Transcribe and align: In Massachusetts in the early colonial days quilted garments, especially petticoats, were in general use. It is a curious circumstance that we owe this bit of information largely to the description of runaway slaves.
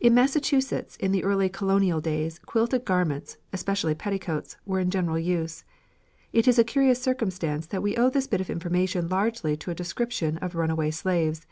In 0.00 0.14
Massachusetts 0.14 0.96
in 0.96 1.12
the 1.12 1.22
early 1.22 1.48
colonial 1.48 2.00
days 2.00 2.40
quilted 2.40 2.84
garments, 2.84 3.36
especially 3.52 3.94
petticoats, 3.94 4.56
were 4.66 4.80
in 4.80 4.90
general 4.90 5.16
use. 5.16 5.62
It 6.32 6.48
is 6.48 6.58
a 6.58 6.64
curious 6.64 7.00
circumstance 7.00 7.66
that 7.68 7.80
we 7.80 7.96
owe 7.96 8.10
this 8.10 8.26
bit 8.26 8.40
of 8.40 8.50
information 8.50 9.06
largely 9.08 9.56
to 9.58 9.70
the 9.70 9.74
description 9.76 10.38
of 10.38 10.56
runaway 10.56 10.90
slaves. 10.90 11.46